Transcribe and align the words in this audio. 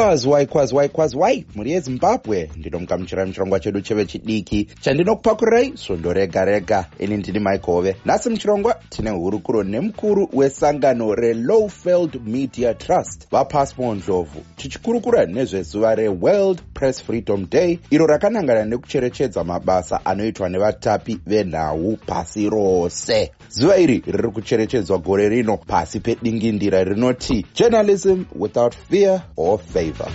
kwazwai 0.00 0.46
kwazwai 0.46 0.88
kwazwai 0.88 1.44
mhuri 1.54 1.70
yezimbabwe. 1.72 2.50
Ndinomukamuchirai 2.56 3.26
muchirongwa 3.26 3.60
chedu 3.60 3.80
chevechidiki 3.80 4.68
chandinokupakurirai 4.80 5.72
svondo 5.76 6.12
rega 6.12 6.44
rega. 6.44 6.86
Ini 6.98 7.16
ndini 7.16 7.38
maikove 7.38 7.96
nhasi 8.04 8.30
muchirongwa 8.30 8.76
tine 8.88 9.10
hurukuro 9.10 9.62
nemukuru 9.62 10.28
wesangano 10.32 11.14
relowfield 11.14 12.20
media 12.26 12.74
trust 12.74 13.30
vapasmo 13.30 13.94
ndlovu 13.94 14.42
tichikurukura 14.56 15.26
nezvezuva 15.26 15.94
reworld 15.94 16.60
press 16.74 17.02
freedom 17.02 17.46
day 17.50 17.78
iro 17.90 18.06
rakanangana 18.06 18.64
nekucherechedza 18.64 19.44
mabasa 19.44 20.06
anoitwa 20.06 20.48
nevatapi 20.48 21.18
venhau 21.26 21.96
pasi 22.06 22.50
rose. 22.50 23.30
Zuva 23.48 23.76
iri 23.78 24.02
riri 24.06 24.28
kucherechedzwa 24.30 24.98
gore 24.98 25.28
rino 25.28 25.56
pasi 25.56 26.00
pedingindira 26.00 26.84
rinoti 26.84 27.46
journalism 27.54 28.22
without 28.38 28.74
fear 28.90 29.22
or 29.36 29.58
favor 29.92 30.12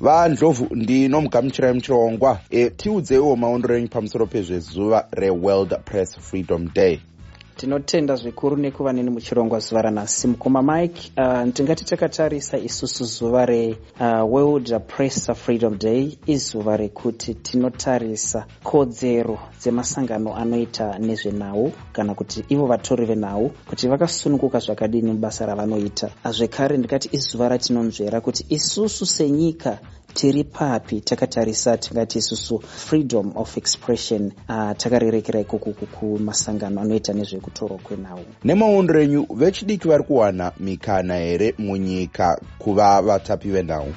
vandlovu 0.00 0.68
ndinomugamuchirai 0.74 1.74
muchirongwa 1.74 2.40
e, 2.50 2.70
tiudzeiwo 2.70 3.36
maondero 3.36 3.76
enyu 3.76 3.88
pamusoro 3.88 4.26
pezvezuva 4.26 5.06
reworld 5.12 5.78
press 5.84 6.18
freedom 6.18 6.68
day 6.74 6.98
tinotenda 7.60 8.16
zvikuru 8.16 8.56
nekuva 8.56 8.92
neni 8.92 9.10
muchirongwa 9.10 9.58
zuva 9.58 9.82
ranhasi. 9.82 10.28
Mukoma 10.28 10.62
mike 10.62 11.12
uh, 11.16 11.52
tingati 11.52 11.84
takatarisa 11.84 12.58
isusu 12.58 13.04
zuva 13.04 13.46
reworld 13.46 14.72
uh, 14.72 14.80
press 14.86 15.30
freedom 15.34 15.78
day 15.78 16.18
izuva 16.26 16.76
rekuti 16.76 17.34
tinotarisa 17.34 18.46
kodzero 18.62 19.38
dzemasangano 19.60 20.36
anoita 20.36 20.98
nezvenhau 20.98 21.72
kana 21.92 22.14
kuti 22.14 22.44
ivo 22.48 22.66
vatori 22.66 23.04
venhau 23.04 23.50
kuti 23.68 23.88
vakasununguka 23.88 24.58
zvakadini 24.58 25.12
mubasa 25.12 25.46
ravanoita. 25.46 26.10
Zvekare 26.30 26.76
ndingati 26.76 27.08
izuva 27.12 27.48
ratinonzvera 27.48 28.20
kuti 28.20 28.46
isusu 28.48 29.06
senyika 29.06 29.78
tiri 30.14 30.44
papi 30.44 31.00
takatarisa 31.00 31.76
tingati 31.76 32.18
isusu 32.18 32.58
freedom 32.58 33.32
of 33.34 33.56
expression 33.56 34.32
uh, 34.48 34.72
takarerekera 34.76 35.40
ikuku 35.40 35.72
kumasangano 35.86 36.80
anoita 36.80 37.12
nezvekutorwa 37.12 37.78
kwenhau. 37.78 38.20
Nemaondero 38.44 39.02
enyu 39.02 39.26
vechidiki 39.34 39.88
vari 39.88 40.04
kuwana 40.04 40.52
mikana 40.60 41.16
here 41.16 41.54
munyika 41.58 42.40
kuva 42.58 43.02
vatapi 43.02 43.48
venhau? 43.50 43.94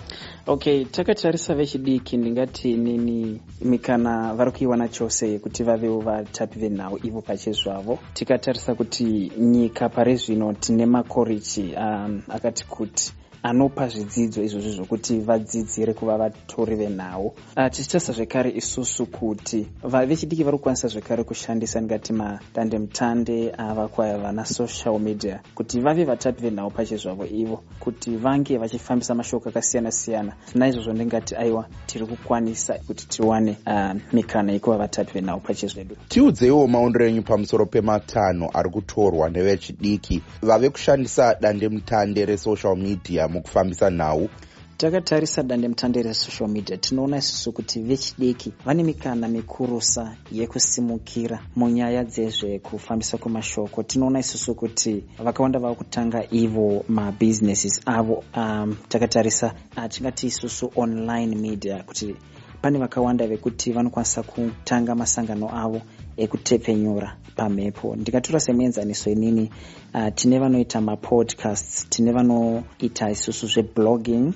Okay 0.47 0.86
takatarisa 0.86 1.56
vechidiki 1.56 2.17
ndingati 2.17 2.78
nini 2.78 3.41
mikana 3.61 4.34
vari 4.34 4.52
kuiwana 4.52 4.88
chose 4.88 5.30
yekuti 5.30 5.64
vavewo 5.64 6.00
vatapi 6.00 6.59
venhau 6.59 7.00
ivo 7.03 7.22
pachezvavo. 7.22 8.00
Tikatarisa 8.14 8.75
kuti 8.75 9.31
nyika 9.38 9.89
pari 9.89 10.16
zvino 10.16 10.53
tine 10.53 10.86
makorichi 10.86 11.73
um, 11.78 12.22
akati 12.30 12.66
kuti 12.66 13.14
anopa 13.44 13.88
zvidzidzo 13.88 14.44
izvozvi 14.44 14.72
zvokuti 14.72 15.19
vadzidzire 15.19 15.94
kuva 15.94 16.17
vatori 16.17 16.75
venhau. 16.75 17.33
Ah, 17.55 17.69
tichitarisa 17.69 18.13
zvekare 18.13 18.52
isusu 18.55 19.05
kuti 19.05 19.67
vechidiki 19.83 20.44
vari 20.44 20.58
kukwanisa 20.58 20.88
zvekare 20.88 21.23
kushandisa 21.23 21.81
ndingati 21.81 22.13
madandemutande 22.13 23.52
ava 23.58 23.88
kwavana 23.88 24.45
social 24.45 25.00
media 25.00 25.41
kuti 25.55 25.80
vave 25.80 26.05
vatapi 26.05 26.41
venhau 26.41 26.72
pachezvavo 26.72 27.25
ivo 27.25 27.63
kuti 27.80 28.16
vange 28.16 28.58
vachifambisa 28.58 29.16
mashoko 29.16 29.50
akasiyana 29.50 29.91
siyana 29.91 30.33
naizvozvo 30.55 30.94
ndingati 30.94 31.35
aiwa 31.35 31.66
tiri 31.85 32.05
kukwanisa 32.05 32.73
kuti 32.88 33.07
tiwane 33.07 33.57
uh, 33.67 34.02
mikana 34.13 34.52
yekuva 34.52 34.78
vatapi 34.78 35.11
venhau 35.13 35.39
pachezvedu. 35.39 35.95
Tiudzeiwo 36.07 36.67
maondero 36.67 37.07
enyu 37.07 37.23
pamusoro 37.23 37.66
pematanho 37.66 38.50
ari 38.53 38.69
kutorwa 38.69 39.30
nevechidiki 39.30 40.22
vave 40.41 40.69
kushandisa 40.69 41.35
dandemutande 41.41 42.25
resocial 42.25 42.75
media 42.75 43.32
mukufambisa 43.33 43.89
nhau. 43.89 44.29
Takatarisa 44.77 45.44
dandemutande 45.44 46.01
resocial 46.03 46.49
media 46.49 46.77
tinoona 46.77 47.17
isusu 47.17 47.51
kuti 47.51 47.79
vechidiki 47.79 48.53
vane 48.66 48.83
mikana 48.83 49.27
mikurusa 49.27 50.16
yekusimukira 50.31 51.39
munyaya 51.55 52.03
dzezvekufambisa 52.03 53.17
kwemashoko. 53.17 53.83
Tinoona 53.83 54.19
isusu 54.19 54.55
kuti 54.55 55.03
vakawanda 55.23 55.59
vava 55.59 55.75
kutanga 55.75 56.23
ivo 56.31 56.85
mabhizinesis 56.88 57.81
avo. 57.85 58.23
Um, 58.35 58.75
takatarisa 58.89 59.53
uh, 59.77 59.85
tingati 59.89 60.27
isusu 60.27 60.72
online 60.75 61.35
media 61.35 61.83
kuti 61.83 62.16
pane 62.61 62.79
vakawanda 62.79 63.27
vekuti 63.27 63.72
vanokwanisa 63.72 64.23
kutanga 64.23 64.95
masangano 64.95 65.49
avo 65.55 65.81
ekutepfenyura 66.18 67.18
pamhepo. 67.35 67.96
Ndikatora 67.96 68.40
semuenzaniso 68.40 69.09
inini 69.09 69.50
uh, 69.94 70.13
tine 70.16 70.40
vanoita 70.40 70.81
mapodcasts 70.81 71.90
tine 71.90 72.12
vanoita 72.12 73.12
isusu 73.12 73.47
zveblogging 73.47 74.34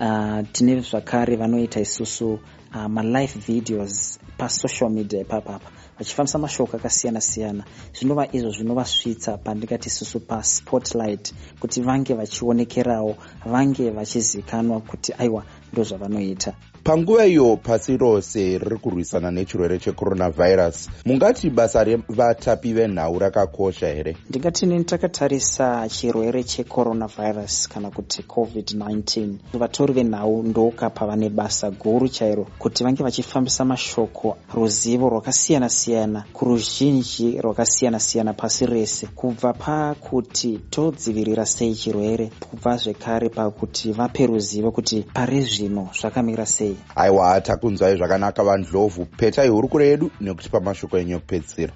uh, 0.00 0.40
tine 0.52 0.80
zvakare 0.80 1.36
vanoita 1.36 1.80
isusu 1.80 2.38
uh, 2.74 2.86
malife 2.86 3.38
videos 3.38 4.18
pasocial 4.38 4.90
media 4.90 5.20
ipapapa. 5.20 5.70
Vachifambisa 5.98 6.38
mashoko 6.38 6.76
akasiyana 6.76 7.20
siyana 7.20 7.64
zvinova 7.94 8.28
izvo 8.32 8.50
zvinovasvitsa 8.50 9.38
pandingati 9.38 9.88
isusu 9.88 10.20
paspotlight 10.20 11.34
kuti 11.60 11.82
vange 11.82 12.14
vachionekerawo 12.14 13.16
vange 13.46 13.90
vachizikanwa 13.90 14.80
kuti 14.80 15.12
aiwa 15.18 15.44
ndo 15.76 15.84
zvavanoita 15.84 16.52
panguva 16.86 17.26
iyo 17.26 17.56
pasi 17.56 17.96
rose 17.96 18.58
riri 18.58 18.78
kurwisana 18.78 19.30
nechirwere 19.30 19.78
checoronavhairus 19.78 20.88
mungati 21.04 21.50
basa 21.50 21.84
revatapi 21.84 22.72
venhau 22.72 23.18
rakakosha 23.18 23.86
here? 23.86 24.16
Ndingati 24.30 24.66
nini 24.66 24.84
takatarisa 24.84 25.88
chirwere 25.88 26.44
checoronavhairus 26.44 27.68
kana 27.68 27.90
kuti 27.90 28.22
covid-19 28.22 29.34
vatori 29.54 29.92
venhau 29.92 30.42
ndokapa 30.42 31.06
vane 31.06 31.28
basa 31.28 31.70
guru 31.70 32.08
chairo 32.08 32.46
kuti 32.58 32.84
vange 32.84 33.02
vachifambisa 33.02 33.64
mashoko 33.64 34.36
ruzivo 34.54 35.08
rwakasiyana 35.08 35.68
siyana 35.68 36.24
kuruzhinji 36.32 37.40
rwakasiyana 37.40 38.00
siyana 38.00 38.32
pasi 38.32 38.66
rese 38.66 39.06
kubva 39.06 39.52
pakuti 39.52 40.60
todzivirira 40.70 41.46
sei 41.46 41.74
chirwere 41.74 42.30
kubva 42.50 42.76
zvekare 42.76 43.28
pakuti 43.28 43.92
vape 43.92 44.26
ruzivo 44.26 44.70
kuti 44.70 45.04
pari 45.14 45.42
zvino 45.66 45.88
zvakamira 45.92 46.46
sei? 46.46 46.76
Aiwa 46.96 47.40
takunzwai 47.40 47.96
zvakanaka 47.96 48.44
vandlovhu 48.44 49.06
petai 49.16 49.48
hurukuro 49.48 49.84
yedu 49.84 50.10
nekuti 50.20 50.50
pamashoko 50.50 50.98
enyu 50.98 51.16
ekupedzisira 51.16 51.72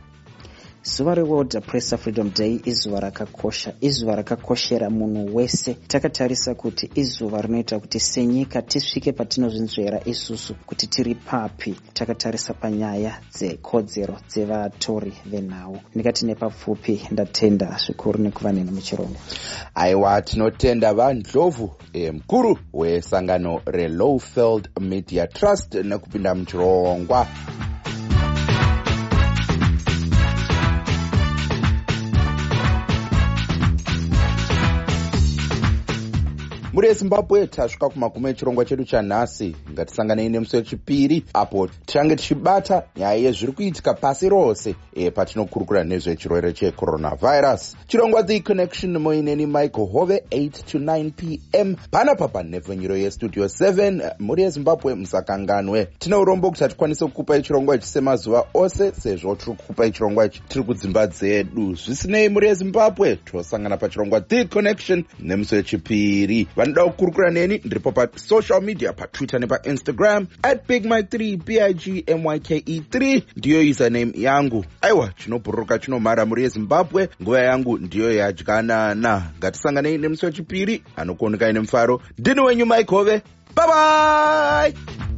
zuva 0.83 1.15
reworld 1.15 1.61
press 1.67 1.95
freedom 1.97 2.31
day 2.31 2.61
izuva 2.65 3.01
rakakosha 3.01 3.73
izuva 3.81 4.17
rakakoshera 4.17 4.91
munhu 4.91 5.37
wese. 5.37 5.75
Takatarisa 5.75 6.55
kuti 6.55 6.91
izuva 6.95 7.43
rinoita 7.43 7.79
kuti 7.79 8.01
senyika 8.01 8.63
tisvike 8.63 9.13
patinozvinzvera 9.13 10.01
isusu 10.05 10.55
kuti 10.67 10.87
tiri 10.87 11.15
papi 11.15 11.75
takatarisa 11.93 12.55
panyaya 12.55 13.21
dzekodzero 13.33 14.17
dzevatori 14.29 15.13
venhau. 15.27 15.79
Ndikati 15.95 16.27
nepapfupi 16.27 17.01
ndatenda 17.11 17.77
zvikuru 17.87 18.19
nekuva 18.19 18.53
neni 18.53 18.71
muchirongo 18.71 19.17
aiwa 19.75 20.23
tinotenda 20.23 20.95
vandlovhu 20.95 21.71
e, 21.93 22.11
mukuru 22.11 22.59
wesangano 22.73 23.61
relowfield 23.67 24.69
media 24.81 25.27
trust 25.27 25.75
nekupinda 25.75 26.35
muchirongwa 26.35 27.27
muri 36.81 36.89
yezimbabwe 36.89 37.47
tasvika 37.47 37.89
kumagumo 37.89 38.29
echirongwa 38.29 38.65
chedu 38.65 38.85
chanhasi. 38.85 39.57
Ngatisanganei 39.73 40.29
nemusi 40.29 40.57
wechipiri 40.57 41.25
apo 41.35 41.69
tichange 41.87 42.17
tichibata 42.17 42.83
nyaya 42.97 43.15
yezviri 43.15 43.53
kuitika 43.53 43.95
pasi 43.95 44.29
rose 44.29 44.75
e, 44.95 45.11
patinokurukura 45.11 45.85
nezvechirwere 45.85 46.53
checoronavhairus 46.53 47.77
chirongwa 47.87 48.23
the 48.23 48.41
connection 48.41 48.99
moineni 48.99 49.47
michael 49.47 49.89
hove 49.93 50.23
8 50.31 50.51
to 50.51 50.79
9 50.79 51.11
p 51.11 51.41
m. 51.53 51.77
Panapa 51.91 52.29
panhepfenyuro 52.29 52.97
yestudio 52.97 53.45
7 53.45 54.15
muri 54.19 54.43
yezimbabwe 54.43 54.95
musakanganwe. 54.95 55.85
Tine 55.99 56.17
urombo 56.17 56.49
kuti 56.51 56.63
hatikwanise 56.63 57.05
kukupai 57.05 57.43
chirongwa 57.43 57.77
ichi 57.77 57.87
semazuva 57.87 58.45
ose 58.55 58.93
sezvo 58.93 59.37
tiri 59.37 59.57
kukupai 59.57 59.91
chirongwa 59.91 60.27
ichi 60.27 60.43
tiri 60.49 60.65
kudzimba 60.65 61.07
dzedu. 61.07 61.75
Zvisinei 61.75 62.29
muri 62.29 62.47
yezimbabwe 62.49 63.17
tosangana 63.17 63.77
pachirongwa 63.77 64.21
the 64.21 64.45
connection 64.45 65.05
nemusi 65.21 65.55
wechipiri 65.55 66.49
vanoda 66.75 66.85
kukurukura 66.93 67.31
neni 67.31 67.61
ndiripo 67.65 67.93
pasocial 67.93 68.63
media 68.63 68.93
patwitter 68.93 69.41
nepainstagram 69.41 70.27
at 70.43 70.67
big 70.69 70.85
my 70.85 71.01
3 71.03 71.37
big 71.37 72.09
myke 72.25 72.59
3 72.59 73.23
ndiyo 73.37 73.61
username 73.71 74.13
yangu. 74.15 74.65
Aiwa 74.81 75.13
chinobhururuka 75.17 75.79
chinomhara 75.79 76.27
muri 76.27 76.43
yezimbabwe. 76.43 77.09
Nguva 77.23 77.41
yangu 77.41 77.79
ndiyo 77.79 78.13
yadyanana 78.15 79.23
ngatisanganei 79.39 79.99
nemusi 79.99 80.27
wechipiri. 80.27 80.83
Anokuonekai 80.97 81.53
nemufaro 81.53 82.03
ndini 82.19 82.41
wenyu 82.41 82.67
mike 82.67 82.91
hove. 82.95 83.23
Bye 83.57 85.10